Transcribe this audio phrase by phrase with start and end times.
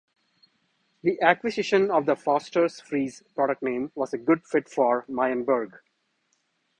[1.03, 5.77] The acquisition of the Fosters Freeze product name was a good fit for Meyenberg.